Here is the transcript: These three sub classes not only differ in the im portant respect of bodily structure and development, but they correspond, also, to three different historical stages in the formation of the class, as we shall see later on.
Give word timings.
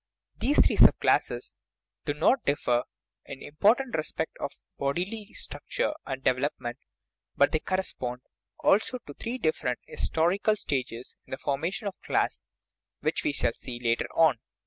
These 0.39 0.65
three 0.65 0.77
sub 0.77 0.99
classes 0.99 1.53
not 2.07 2.15
only 2.21 2.37
differ 2.43 2.83
in 3.27 3.37
the 3.37 3.45
im 3.45 3.55
portant 3.57 3.95
respect 3.95 4.35
of 4.39 4.51
bodily 4.79 5.31
structure 5.33 5.93
and 6.07 6.23
development, 6.23 6.79
but 7.37 7.51
they 7.51 7.59
correspond, 7.59 8.23
also, 8.57 8.97
to 9.05 9.13
three 9.13 9.37
different 9.37 9.77
historical 9.85 10.55
stages 10.55 11.17
in 11.27 11.29
the 11.29 11.37
formation 11.37 11.87
of 11.87 11.93
the 12.01 12.07
class, 12.07 12.41
as 13.03 13.13
we 13.23 13.31
shall 13.31 13.53
see 13.53 13.79
later 13.79 14.07
on. 14.15 14.39